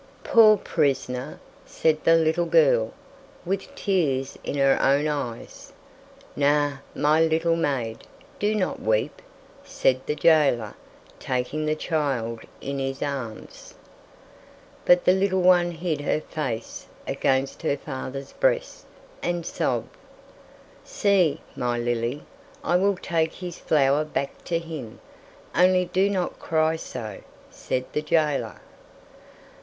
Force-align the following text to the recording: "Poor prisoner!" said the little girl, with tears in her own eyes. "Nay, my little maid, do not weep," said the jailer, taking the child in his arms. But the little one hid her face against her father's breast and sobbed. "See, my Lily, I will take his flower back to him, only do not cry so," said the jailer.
"Poor 0.23 0.57
prisoner!" 0.57 1.39
said 1.63 2.03
the 2.05 2.15
little 2.15 2.47
girl, 2.47 2.91
with 3.45 3.75
tears 3.75 4.35
in 4.43 4.55
her 4.57 4.75
own 4.81 5.07
eyes. 5.07 5.71
"Nay, 6.35 6.73
my 6.95 7.21
little 7.21 7.55
maid, 7.55 7.99
do 8.39 8.55
not 8.55 8.81
weep," 8.81 9.21
said 9.63 10.01
the 10.07 10.15
jailer, 10.15 10.73
taking 11.19 11.67
the 11.67 11.75
child 11.75 12.39
in 12.61 12.79
his 12.79 13.03
arms. 13.03 13.75
But 14.85 15.05
the 15.05 15.11
little 15.11 15.43
one 15.43 15.69
hid 15.69 16.01
her 16.01 16.19
face 16.21 16.87
against 17.07 17.61
her 17.61 17.77
father's 17.77 18.33
breast 18.33 18.87
and 19.21 19.45
sobbed. 19.45 19.95
"See, 20.83 21.41
my 21.55 21.77
Lily, 21.77 22.23
I 22.63 22.75
will 22.75 22.97
take 22.97 23.33
his 23.33 23.59
flower 23.59 24.03
back 24.03 24.43
to 24.45 24.57
him, 24.57 24.99
only 25.53 25.85
do 25.85 26.09
not 26.09 26.39
cry 26.39 26.75
so," 26.75 27.19
said 27.51 27.85
the 27.93 28.01
jailer. 28.01 28.59